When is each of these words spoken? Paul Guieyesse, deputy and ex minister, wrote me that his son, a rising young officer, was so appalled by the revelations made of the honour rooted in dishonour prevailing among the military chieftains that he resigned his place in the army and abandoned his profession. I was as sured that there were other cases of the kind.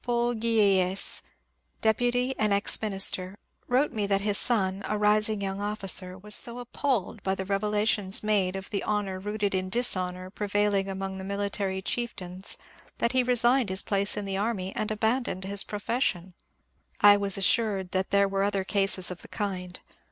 Paul 0.03 0.33
Guieyesse, 0.33 1.21
deputy 1.83 2.33
and 2.39 2.51
ex 2.51 2.81
minister, 2.81 3.37
wrote 3.67 3.93
me 3.93 4.07
that 4.07 4.21
his 4.21 4.39
son, 4.39 4.81
a 4.87 4.97
rising 4.97 5.41
young 5.43 5.61
officer, 5.61 6.17
was 6.17 6.33
so 6.33 6.57
appalled 6.57 7.21
by 7.21 7.35
the 7.35 7.45
revelations 7.45 8.23
made 8.23 8.55
of 8.55 8.71
the 8.71 8.83
honour 8.83 9.19
rooted 9.19 9.53
in 9.53 9.69
dishonour 9.69 10.31
prevailing 10.31 10.89
among 10.89 11.19
the 11.19 11.23
military 11.23 11.83
chieftains 11.83 12.57
that 12.97 13.11
he 13.11 13.21
resigned 13.21 13.69
his 13.69 13.83
place 13.83 14.17
in 14.17 14.25
the 14.25 14.37
army 14.37 14.75
and 14.75 14.89
abandoned 14.89 15.43
his 15.43 15.63
profession. 15.63 16.33
I 17.01 17.15
was 17.15 17.37
as 17.37 17.45
sured 17.45 17.91
that 17.91 18.09
there 18.09 18.27
were 18.27 18.41
other 18.41 18.63
cases 18.63 19.11
of 19.11 19.21
the 19.21 19.27
kind. 19.27 19.79